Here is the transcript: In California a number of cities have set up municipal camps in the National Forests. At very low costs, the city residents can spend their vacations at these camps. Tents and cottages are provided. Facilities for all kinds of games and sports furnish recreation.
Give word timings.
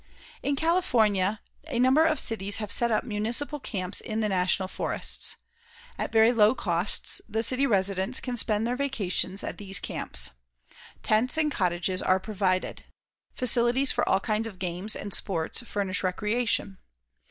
In 0.41 0.55
California 0.55 1.41
a 1.67 1.77
number 1.77 2.03
of 2.05 2.19
cities 2.19 2.55
have 2.55 2.71
set 2.71 2.89
up 2.89 3.03
municipal 3.03 3.59
camps 3.59 4.01
in 4.01 4.19
the 4.19 4.29
National 4.29 4.67
Forests. 4.67 5.35
At 5.95 6.11
very 6.11 6.31
low 6.31 6.55
costs, 6.55 7.21
the 7.29 7.43
city 7.43 7.67
residents 7.67 8.19
can 8.19 8.35
spend 8.35 8.65
their 8.65 8.75
vacations 8.75 9.43
at 9.43 9.59
these 9.59 9.79
camps. 9.79 10.31
Tents 11.03 11.37
and 11.37 11.51
cottages 11.51 12.01
are 12.01 12.19
provided. 12.19 12.83
Facilities 13.35 13.91
for 13.91 14.09
all 14.09 14.19
kinds 14.19 14.47
of 14.47 14.57
games 14.57 14.95
and 14.95 15.13
sports 15.13 15.61
furnish 15.61 16.01
recreation. 16.01 16.79